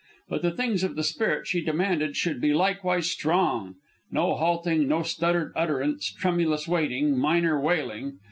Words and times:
But 0.29 0.41
the 0.41 0.49
things 0.49 0.83
of 0.83 0.95
the 0.95 1.03
spirit 1.03 1.45
she 1.45 1.61
demanded 1.61 2.17
should 2.17 2.41
be 2.41 2.55
likewise 2.55 3.07
strong. 3.07 3.75
No 4.11 4.33
halting, 4.33 4.87
no 4.87 5.03
stuttered 5.03 5.53
utterance, 5.55 6.11
tremulous 6.11 6.67
waiting, 6.67 7.15
minor 7.15 7.59
wailing! 7.61 8.17